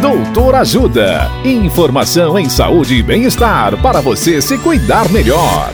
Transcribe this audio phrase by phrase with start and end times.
[0.00, 1.30] Doutor Ajuda.
[1.42, 5.72] Informação em saúde e bem-estar para você se cuidar melhor.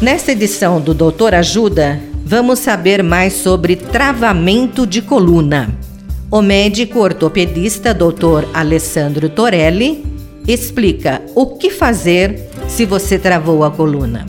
[0.00, 5.68] Nesta edição do Doutor Ajuda, vamos saber mais sobre travamento de coluna.
[6.30, 8.48] O médico ortopedista Dr.
[8.54, 10.02] Alessandro Torelli
[10.48, 14.24] explica o que fazer se você travou a coluna.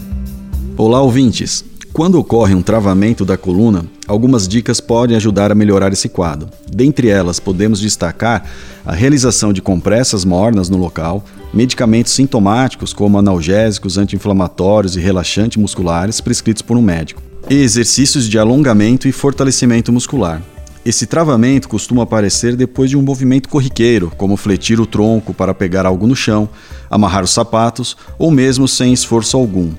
[0.75, 1.63] Olá, ouvintes.
[1.97, 6.47] Quando ocorre um travamento da coluna, algumas dicas podem ajudar a melhorar esse quadro.
[6.71, 8.45] Dentre elas, podemos destacar
[8.85, 16.21] a realização de compressas mornas no local, medicamentos sintomáticos como analgésicos, anti-inflamatórios e relaxantes musculares
[16.21, 17.19] prescritos por um médico,
[17.49, 20.39] e exercícios de alongamento e fortalecimento muscular.
[20.85, 25.87] Esse travamento costuma aparecer depois de um movimento corriqueiro, como fletir o tronco para pegar
[25.87, 26.47] algo no chão,
[26.91, 29.71] amarrar os sapatos ou mesmo sem esforço algum.